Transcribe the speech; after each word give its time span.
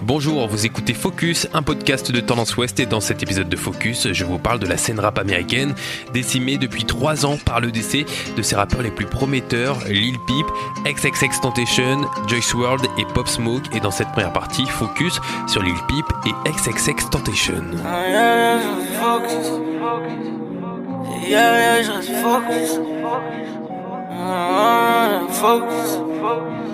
Bonjour, 0.00 0.48
vous 0.48 0.64
écoutez 0.64 0.94
Focus, 0.94 1.48
un 1.52 1.62
podcast 1.62 2.10
de 2.10 2.20
Tendance 2.20 2.56
Ouest 2.56 2.80
et 2.80 2.86
dans 2.86 3.00
cet 3.00 3.22
épisode 3.22 3.50
de 3.50 3.56
Focus, 3.56 4.10
je 4.12 4.24
vous 4.24 4.38
parle 4.38 4.58
de 4.58 4.66
la 4.66 4.78
scène 4.78 4.98
rap 4.98 5.18
américaine, 5.18 5.74
décimée 6.14 6.56
depuis 6.56 6.84
3 6.84 7.26
ans 7.26 7.36
par 7.44 7.60
le 7.60 7.70
décès 7.70 8.06
de 8.34 8.40
ses 8.40 8.56
rappeurs 8.56 8.80
les 8.80 8.90
plus 8.90 9.04
prometteurs, 9.04 9.78
Lil 9.86 10.16
Peep, 10.26 10.46
XXX 10.86 11.42
Tentation, 11.42 12.08
Joyce 12.26 12.54
World 12.54 12.86
et 12.96 13.04
Pop 13.12 13.28
Smoke 13.28 13.68
et 13.74 13.80
dans 13.80 13.90
cette 13.90 14.08
première 14.12 14.32
partie, 14.32 14.64
Focus 14.64 15.20
sur 15.46 15.62
Lil 15.62 15.76
Peep 15.86 16.06
et 16.26 16.50
XXX 16.50 17.10
Tentation. 17.10 17.62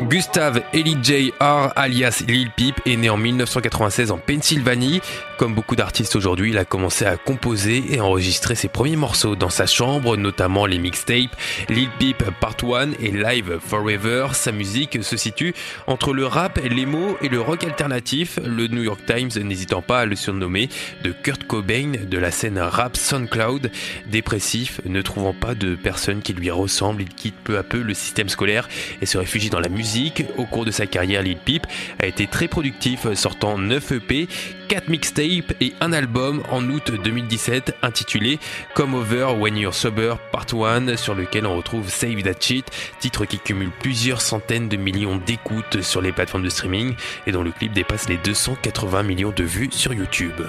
Gustave 0.09 0.62
J. 1.03 1.33
R. 1.41 1.73
alias 1.77 2.23
Lil 2.27 2.51
Peep 2.51 2.80
est 2.87 2.97
né 2.97 3.11
en 3.11 3.17
1996 3.17 4.11
en 4.11 4.19
Pennsylvanie. 4.19 5.01
Comme 5.37 5.55
beaucoup 5.55 5.77
d'artistes 5.77 6.16
aujourd'hui, 6.16 6.51
il 6.51 6.59
a 6.59 6.65
commencé 6.65 7.05
à 7.05 7.16
composer 7.16 7.84
et 7.91 8.01
enregistrer 8.01 8.55
ses 8.55 8.69
premiers 8.69 8.97
morceaux 8.97 9.37
dans 9.37 9.51
sa 9.51 9.66
chambre, 9.66 10.16
notamment 10.16 10.66
les 10.66 10.79
mixtapes 10.79 11.37
Lil 11.69 11.88
Peep 11.98 12.24
Part 12.41 12.57
1 12.62 12.93
et 13.01 13.11
Live 13.11 13.59
Forever. 13.60 14.29
Sa 14.33 14.51
musique 14.51 15.02
se 15.02 15.16
situe 15.16 15.55
entre 15.87 16.12
le 16.12 16.27
rap, 16.27 16.59
les 16.62 16.87
mots 16.87 17.16
et 17.21 17.29
le 17.29 17.41
rock 17.41 17.65
alternatif, 17.65 18.38
le 18.45 18.66
New 18.66 18.83
York 18.83 19.01
Times 19.07 19.30
n'hésitant 19.43 19.83
pas 19.83 20.01
à 20.01 20.07
le 20.07 20.16
surnommer 20.16 20.69
de 21.02 21.12
Kurt 21.12 21.45
Cobain 21.45 21.93
de 22.05 22.19
la 22.19 22.30
scène 22.30 22.59
rap 22.59 22.96
SoundCloud. 22.96 23.71
Dépressif, 24.07 24.80
ne 24.85 25.02
trouvant 25.02 25.35
pas 25.35 25.55
de 25.55 25.74
personne 25.74 26.23
qui 26.23 26.33
lui 26.33 26.51
ressemble, 26.51 27.02
il 27.02 27.09
quitte 27.09 27.38
peu 27.48 27.57
à 27.57 27.62
peu 27.62 27.80
le 27.80 27.95
système 27.95 28.29
scolaire 28.29 28.69
et 29.01 29.07
se 29.07 29.16
réfugie 29.16 29.48
dans 29.48 29.59
la 29.59 29.70
musique. 29.70 30.25
Au 30.37 30.45
cours 30.45 30.66
de 30.66 30.70
sa 30.70 30.87
carrière, 30.87 31.23
Lil 31.23 31.38
Peep 31.38 31.66
a 31.98 32.07
été 32.07 32.27
très 32.27 32.47
productif, 32.47 33.11
sortant 33.15 33.57
9 33.57 33.93
EP, 33.93 34.29
4 34.69 34.88
mixtapes 34.88 35.55
et 35.62 35.73
un 35.80 35.95
album 35.95 36.43
en 36.51 36.62
août 36.69 36.93
2017 37.02 37.76
intitulé 37.80 38.38
Come 38.74 38.95
Over 38.95 39.35
When 39.38 39.57
You're 39.57 39.74
Sober 39.74 40.16
Part 40.30 40.46
1 40.52 40.96
sur 40.96 41.15
lequel 41.15 41.46
on 41.46 41.57
retrouve 41.57 41.88
Save 41.88 42.23
That 42.23 42.38
Shit, 42.38 42.66
titre 43.01 43.24
qui 43.24 43.38
cumule 43.38 43.71
plusieurs 43.80 44.21
centaines 44.21 44.69
de 44.69 44.76
millions 44.76 45.16
d'écoutes 45.16 45.80
sur 45.80 46.02
les 46.02 46.13
plateformes 46.13 46.45
de 46.45 46.51
streaming 46.51 46.95
et 47.26 47.32
dont 47.32 47.43
le 47.43 47.51
clip 47.51 47.73
dépasse 47.73 48.10
les 48.10 48.19
280 48.19 49.02
millions 49.04 49.32
de 49.35 49.45
vues 49.45 49.71
sur 49.73 49.95
YouTube. 49.95 50.43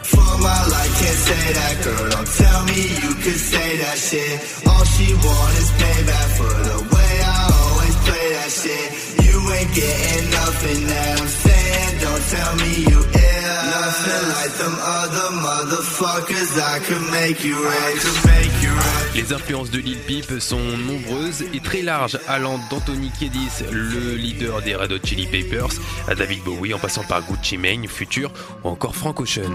Les 19.16 19.34
influences 19.34 19.72
de 19.72 19.80
Lil 19.80 19.98
Peep 20.00 20.40
sont 20.40 20.60
nombreuses 20.60 21.44
et 21.54 21.60
très 21.60 21.82
larges, 21.82 22.20
allant 22.28 22.60
d'Anthony 22.70 23.10
Kiedis, 23.18 23.64
le 23.72 24.16
leader 24.16 24.62
des 24.62 24.76
Red 24.76 24.92
Hot 24.92 25.06
Chili 25.06 25.28
Peppers, 25.28 25.80
à 26.08 26.16
David 26.16 26.44
Bowie, 26.44 26.74
en 26.74 26.80
passant 26.80 27.04
par 27.04 27.22
Gucci 27.24 27.58
Mane, 27.58 27.88
Future 27.88 28.32
ou 28.64 28.70
encore 28.70 28.96
Frank 28.96 29.20
Ocean. 29.20 29.52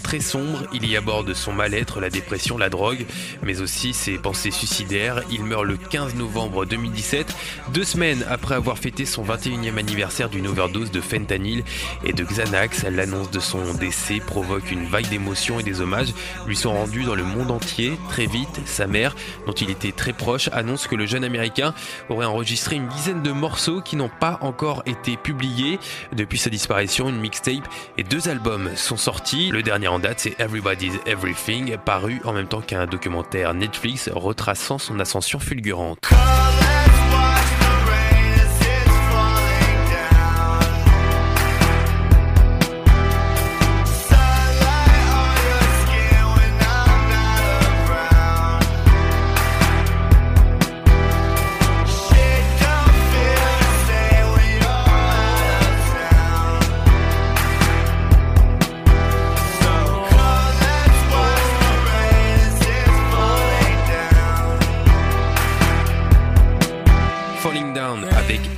Très 0.00 0.20
sombres, 0.20 0.64
il 0.72 0.86
y 0.86 0.96
aborde 0.96 1.34
son 1.34 1.52
mal-être, 1.52 2.00
la 2.00 2.10
dépression, 2.10 2.58
la 2.58 2.68
drogue, 2.68 3.04
mais 3.42 3.60
aussi 3.60 3.92
ses 3.92 4.18
pensées 4.18 4.50
suicidaires. 4.50 5.22
Il 5.30 5.44
meurt 5.44 5.64
le 5.64 5.76
15 5.76 6.14
novembre 6.14 6.64
2017, 6.64 7.34
deux 7.72 7.84
semaines 7.84 8.24
après 8.28 8.54
avoir 8.54 8.78
fêté 8.78 9.04
son 9.04 9.24
21e 9.24 9.78
anniversaire 9.78 10.28
d'une 10.28 10.46
overdose 10.46 10.90
de 10.90 11.00
fentanyl 11.00 11.64
et 12.04 12.12
de 12.12 12.24
Xanax. 12.24 12.84
L'annonce 12.84 13.30
de 13.30 13.40
son 13.40 13.74
décès 13.74 14.20
provoque 14.20 14.70
une 14.70 14.86
vague 14.86 15.08
d'émotions 15.08 15.60
et 15.60 15.62
des 15.62 15.80
hommages 15.80 16.12
lui 16.46 16.56
sont 16.56 16.72
rendus 16.72 17.04
dans 17.04 17.14
le 17.14 17.24
monde 17.24 17.50
entier. 17.50 17.92
Très 18.08 18.26
vite, 18.26 18.60
sa 18.66 18.86
mère, 18.86 19.14
dont 19.46 19.52
il 19.52 19.70
était 19.70 19.92
très 19.92 20.12
proche, 20.12 20.48
annonce 20.52 20.86
que 20.86 20.96
le 20.96 21.06
jeune 21.06 21.24
américain 21.24 21.74
aurait 22.08 22.26
enregistré 22.26 22.76
une 22.76 22.88
dizaine 22.88 23.22
de 23.22 23.32
morceaux 23.32 23.80
qui 23.80 23.96
n'ont 23.96 24.10
pas 24.20 24.38
encore 24.40 24.82
été 24.86 25.16
publiés. 25.16 25.78
Depuis 26.12 26.38
sa 26.38 26.50
disparition, 26.50 27.08
une 27.08 27.20
mixtape 27.20 27.68
et 27.98 28.04
deux 28.04 28.28
albums 28.28 28.70
sont 28.76 28.96
sortis. 28.96 29.50
Le 29.50 29.62
dernier 29.62 29.81
en 29.88 29.98
date, 29.98 30.20
c'est 30.20 30.40
Everybody's 30.40 30.98
Everything, 31.06 31.76
paru 31.84 32.20
en 32.24 32.32
même 32.32 32.46
temps 32.46 32.60
qu'un 32.60 32.86
documentaire 32.86 33.54
Netflix 33.54 34.08
retraçant 34.12 34.78
son 34.78 35.00
ascension 35.00 35.38
fulgurante. 35.38 35.98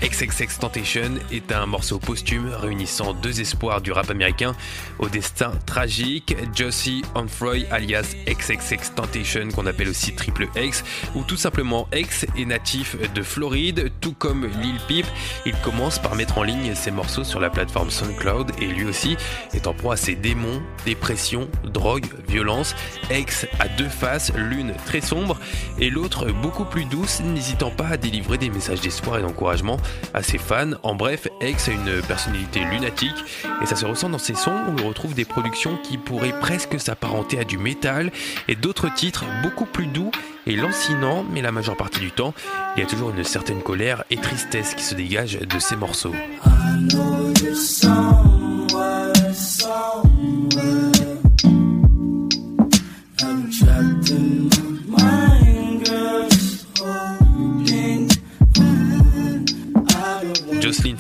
XXX 0.02 0.58
Tentation 0.58 1.12
est 1.32 1.52
un 1.52 1.64
morceau 1.64 1.98
posthume 1.98 2.48
réunissant 2.48 3.14
deux 3.14 3.40
espoirs 3.40 3.80
du 3.80 3.92
rap 3.92 4.10
américain 4.10 4.54
au 4.98 5.08
destin 5.08 5.52
tragique, 5.64 6.36
Josie 6.54 7.02
Onfroy 7.14 7.64
alias 7.70 8.14
XXX 8.28 8.94
Tentation 8.94 9.48
qu'on 9.54 9.64
appelle 9.64 9.88
aussi 9.88 10.14
Triple 10.14 10.48
X 10.54 10.84
ou 11.14 11.22
tout 11.22 11.38
simplement 11.38 11.88
X 11.94 12.26
est 12.36 12.44
natif 12.44 12.96
de 13.14 13.22
Floride 13.22 13.90
tout 14.02 14.12
comme 14.12 14.46
Lil 14.60 14.76
Peep. 14.86 15.06
Il 15.46 15.56
commence 15.62 15.98
par 15.98 16.14
mettre 16.14 16.36
en 16.36 16.42
ligne 16.42 16.74
ses 16.74 16.90
morceaux 16.90 17.24
sur 17.24 17.40
la 17.40 17.48
plateforme 17.48 17.90
SoundCloud 17.90 18.52
et 18.60 18.66
lui 18.66 18.84
aussi 18.84 19.16
est 19.54 19.66
en 19.66 19.72
proie 19.72 19.94
à 19.94 19.96
ses 19.96 20.14
démons, 20.14 20.62
dépression, 20.84 21.48
drogue, 21.64 22.06
violence. 22.28 22.76
X 23.10 23.46
a 23.60 23.68
deux 23.68 23.88
faces, 23.88 24.30
l'une 24.36 24.74
très 24.84 25.00
sombre 25.00 25.40
et 25.78 25.88
l'autre 25.88 26.30
beaucoup 26.30 26.66
plus 26.66 26.84
douce, 26.84 27.20
n'hésitant 27.20 27.70
pas 27.70 27.88
à 27.88 27.96
délivrer 27.96 28.36
des 28.36 28.50
messages 28.50 28.73
d'espoir 28.80 29.18
et 29.18 29.22
d'encouragement 29.22 29.78
à 30.12 30.22
ses 30.22 30.38
fans. 30.38 30.72
En 30.82 30.94
bref, 30.94 31.28
X 31.40 31.68
a 31.68 31.72
une 31.72 32.02
personnalité 32.02 32.60
lunatique 32.60 33.16
et 33.62 33.66
ça 33.66 33.76
se 33.76 33.86
ressent 33.86 34.08
dans 34.08 34.18
ses 34.18 34.34
sons 34.34 34.56
où 34.68 34.82
on 34.82 34.88
retrouve 34.88 35.14
des 35.14 35.24
productions 35.24 35.78
qui 35.82 35.98
pourraient 35.98 36.38
presque 36.40 36.78
s'apparenter 36.80 37.38
à 37.38 37.44
du 37.44 37.58
métal 37.58 38.10
et 38.48 38.54
d'autres 38.54 38.92
titres 38.92 39.24
beaucoup 39.42 39.66
plus 39.66 39.86
doux 39.86 40.10
et 40.46 40.56
lancinants, 40.56 41.24
mais 41.30 41.42
la 41.42 41.52
majeure 41.52 41.76
partie 41.76 42.00
du 42.00 42.10
temps, 42.10 42.34
il 42.76 42.80
y 42.80 42.82
a 42.82 42.88
toujours 42.88 43.10
une 43.10 43.24
certaine 43.24 43.62
colère 43.62 44.04
et 44.10 44.16
tristesse 44.16 44.74
qui 44.74 44.82
se 44.82 44.94
dégage 44.94 45.38
de 45.38 45.58
ces 45.58 45.76
morceaux. 45.76 46.14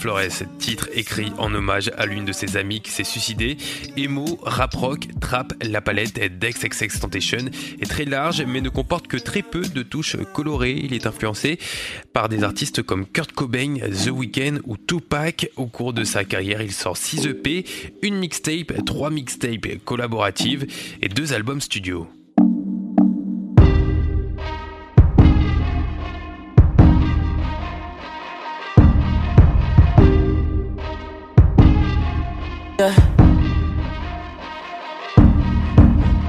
Flores, 0.04 0.44
titre 0.58 0.90
écrit 0.92 1.32
en 1.38 1.54
hommage 1.54 1.90
à 1.96 2.04
l'une 2.04 2.26
de 2.26 2.32
ses 2.32 2.58
amies 2.58 2.82
qui 2.82 2.90
s'est 2.90 3.04
suicidée. 3.04 3.56
Emo, 3.96 4.38
rap 4.42 4.74
rock, 4.74 5.08
trap, 5.18 5.54
la 5.62 5.80
palette 5.80 6.38
d'XXX 6.38 7.00
Tentation 7.00 7.38
est 7.80 7.88
très 7.88 8.04
large 8.04 8.42
mais 8.46 8.60
ne 8.60 8.68
comporte 8.68 9.08
que 9.08 9.16
très 9.16 9.40
peu 9.40 9.62
de 9.62 9.82
touches 9.82 10.18
colorées. 10.34 10.78
Il 10.78 10.92
est 10.92 11.06
influencé 11.06 11.58
par 12.12 12.28
des 12.28 12.44
artistes 12.44 12.82
comme 12.82 13.06
Kurt 13.06 13.32
Cobain, 13.32 13.76
The 13.78 14.10
Weeknd 14.10 14.58
ou 14.66 14.76
Tupac. 14.76 15.48
Au 15.56 15.68
cours 15.68 15.94
de 15.94 16.04
sa 16.04 16.24
carrière, 16.24 16.60
il 16.60 16.72
sort 16.72 16.98
6 16.98 17.24
EP, 17.24 17.64
une 18.02 18.16
mixtape, 18.16 18.84
3 18.84 19.08
mixtapes 19.08 19.82
collaboratives 19.86 20.66
et 21.00 21.08
2 21.08 21.32
albums 21.32 21.62
studio. 21.62 22.06
Yeah. 32.76 32.90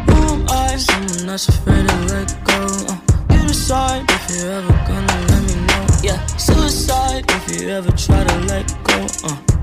Who 0.05 0.45
am 0.47 0.77
Someone 0.77 1.25
that's 1.25 1.49
afraid 1.49 1.87
to 1.87 1.95
let 2.13 2.43
go. 2.43 2.67
Uh, 2.87 2.97
you 3.31 3.47
decide 3.47 4.05
if 4.07 4.29
you're 4.29 4.51
ever 4.51 4.73
gonna 4.87 5.25
let 5.29 5.41
me 5.41 5.55
know. 5.65 5.87
Yeah. 6.03 6.23
Suicide 6.37 7.25
if 7.29 7.61
you 7.61 7.69
ever 7.69 7.91
try 7.93 8.23
to 8.23 8.37
let 8.41 8.67
go. 8.83 9.07
Uh. 9.23 9.54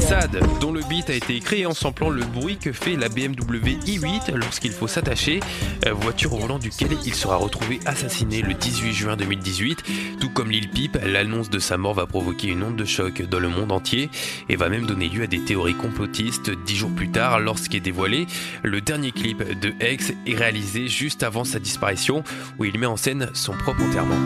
Sad, 0.00 0.40
dont 0.60 0.72
le 0.72 0.80
beat 0.88 1.10
a 1.10 1.14
été 1.14 1.36
écrit 1.36 1.66
en 1.66 1.74
samplant 1.74 2.08
le 2.08 2.22
bruit 2.22 2.56
que 2.56 2.72
fait 2.72 2.96
la 2.96 3.08
BMW 3.08 3.78
i8 3.86 4.34
lorsqu'il 4.34 4.72
faut 4.72 4.88
s'attacher, 4.88 5.40
euh, 5.86 5.92
voiture 5.92 6.32
au 6.32 6.38
volant 6.38 6.58
duquel 6.58 6.88
il 7.04 7.14
sera 7.14 7.36
retrouvé 7.36 7.80
assassiné 7.84 8.40
le 8.40 8.54
18 8.54 8.92
juin 8.92 9.16
2018. 9.16 9.84
Tout 10.20 10.30
comme 10.30 10.50
Lil 10.50 10.70
Peep, 10.70 10.98
l'annonce 11.04 11.50
de 11.50 11.58
sa 11.58 11.76
mort 11.76 11.94
va 11.94 12.06
provoquer 12.06 12.48
une 12.48 12.62
onde 12.62 12.76
de 12.76 12.84
choc 12.84 13.22
dans 13.22 13.40
le 13.40 13.48
monde 13.48 13.72
entier 13.72 14.10
et 14.48 14.56
va 14.56 14.68
même 14.68 14.86
donner 14.86 15.08
lieu 15.08 15.24
à 15.24 15.26
des 15.26 15.44
théories 15.44 15.74
complotistes 15.76 16.50
dix 16.64 16.76
jours 16.76 16.94
plus 16.94 17.10
tard 17.10 17.40
lorsqu'est 17.40 17.80
dévoilé 17.80 18.26
le 18.62 18.80
dernier 18.80 19.12
clip 19.12 19.42
de 19.60 19.74
X 19.84 20.12
est 20.26 20.34
réalisé 20.34 20.88
juste 20.88 21.22
avant 21.22 21.44
sa 21.44 21.58
disparition 21.58 22.24
où 22.58 22.64
il 22.64 22.78
met 22.78 22.86
en 22.86 22.96
scène 22.96 23.30
son 23.34 23.52
propre 23.52 23.82
enterrement. 23.82 24.16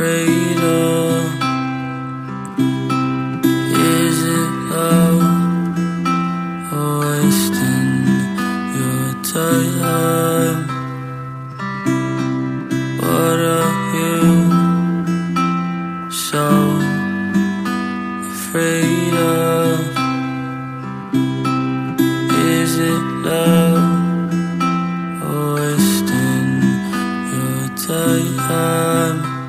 crazy 0.00 0.29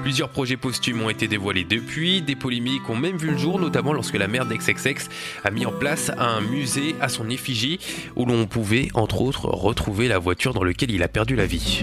Plusieurs 0.01 0.29
projets 0.29 0.57
posthumes 0.57 1.01
ont 1.03 1.09
été 1.09 1.27
dévoilés 1.27 1.63
depuis, 1.63 2.21
des 2.21 2.35
polémiques 2.35 2.89
ont 2.89 2.95
même 2.95 3.17
vu 3.17 3.29
le 3.31 3.37
jour, 3.37 3.59
notamment 3.59 3.93
lorsque 3.93 4.15
la 4.15 4.27
mère 4.27 4.47
d'XXX 4.47 5.09
a 5.43 5.51
mis 5.51 5.65
en 5.65 5.71
place 5.71 6.11
un 6.17 6.41
musée 6.41 6.95
à 6.99 7.07
son 7.07 7.29
effigie 7.29 7.79
où 8.15 8.25
l'on 8.25 8.47
pouvait 8.47 8.89
entre 8.95 9.21
autres 9.21 9.45
retrouver 9.45 10.07
la 10.07 10.17
voiture 10.17 10.53
dans 10.53 10.63
laquelle 10.63 10.91
il 10.91 11.03
a 11.03 11.07
perdu 11.07 11.35
la 11.35 11.45
vie. 11.45 11.81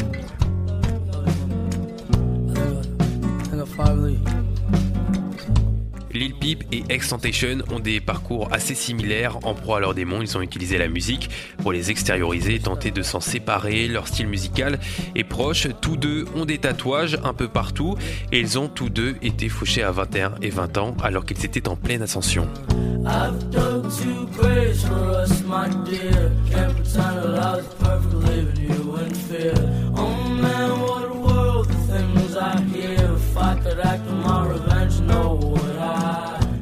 Lil 6.18 6.34
Peep 6.34 6.64
et 6.72 6.82
Extentation 6.88 7.58
ont 7.70 7.78
des 7.78 8.00
parcours 8.00 8.48
assez 8.50 8.74
similaires 8.74 9.38
en 9.44 9.54
proie 9.54 9.76
à 9.76 9.80
leurs 9.80 9.94
démons. 9.94 10.20
Ils 10.20 10.36
ont 10.36 10.42
utilisé 10.42 10.76
la 10.76 10.88
musique 10.88 11.30
pour 11.62 11.72
les 11.72 11.92
extérioriser, 11.92 12.58
tenter 12.58 12.90
de 12.90 13.02
s'en 13.02 13.20
séparer. 13.20 13.86
Leur 13.86 14.08
style 14.08 14.26
musical 14.26 14.80
est 15.14 15.22
proche. 15.22 15.68
Tous 15.80 15.96
deux 15.96 16.24
ont 16.34 16.44
des 16.44 16.58
tatouages 16.58 17.18
un 17.22 17.34
peu 17.34 17.46
partout 17.46 17.96
et 18.32 18.40
ils 18.40 18.58
ont 18.58 18.68
tous 18.68 18.90
deux 18.90 19.14
été 19.22 19.48
fauchés 19.48 19.84
à 19.84 19.92
21 19.92 20.34
et 20.42 20.50
20 20.50 20.78
ans 20.78 20.96
alors 21.02 21.24
qu'ils 21.24 21.44
étaient 21.44 21.68
en 21.68 21.76
pleine 21.76 22.02
ascension. 22.02 22.48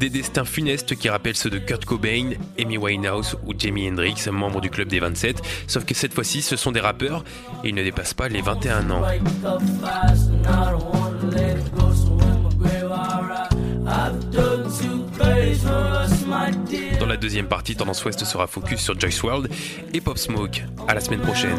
Des 0.07 0.21
destins 0.21 0.45
funestes 0.45 0.95
qui 0.95 1.09
rappellent 1.09 1.35
ceux 1.35 1.51
de 1.51 1.59
Kurt 1.59 1.85
Cobain, 1.85 2.31
Amy 2.61 2.79
Winehouse 2.79 3.37
ou 3.45 3.55
Jamie 3.59 3.89
Hendrix, 3.89 4.15
membres 4.31 4.61
du 4.61 4.71
club 4.71 4.87
des 4.87 5.01
27, 5.01 5.43
sauf 5.67 5.85
que 5.85 5.95
cette 5.95 6.15
fois-ci 6.15 6.43
ce 6.43 6.55
sont 6.55 6.71
des 6.71 6.79
rappeurs 6.79 7.25
et 7.65 7.71
ils 7.71 7.75
ne 7.75 7.83
dépassent 7.83 8.15
pas 8.15 8.29
les 8.29 8.41
21 8.41 8.89
ans. 8.93 9.03
Dans 17.01 17.07
la 17.07 17.17
deuxième 17.17 17.49
partie, 17.49 17.75
Tendance 17.75 18.05
Ouest 18.05 18.25
sera 18.25 18.47
focus 18.47 18.79
sur 18.79 19.01
Joyce 19.01 19.21
World 19.25 19.51
et 19.93 20.01
Pop 20.01 20.19
Smoke. 20.19 20.63
À 20.87 20.95
la 20.95 21.01
semaine 21.01 21.23
prochaine. 21.23 21.59